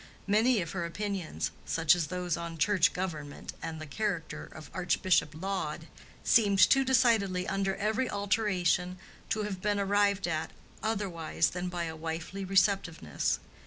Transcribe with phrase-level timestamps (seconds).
[0.25, 5.35] Many of her opinions, such as those on church government and the character of Archbishop
[5.39, 5.85] Laud,
[6.23, 8.97] seemed too decided under every alteration
[9.29, 10.49] to have been arrived at
[10.81, 13.37] otherwise than by a wifely receptiveness.